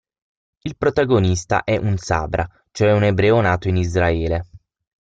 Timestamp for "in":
3.67-3.75